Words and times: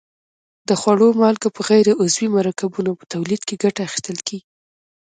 د 0.67 0.69
خوړو 0.81 1.07
مالګه 1.21 1.49
په 1.55 1.61
غیر 1.69 1.87
عضوي 2.01 2.27
مرکبونو 2.37 2.91
په 2.99 3.05
تولید 3.13 3.41
کې 3.47 3.61
ګټه 3.63 3.81
اخیستل 3.87 4.17
کیږي. 4.27 4.43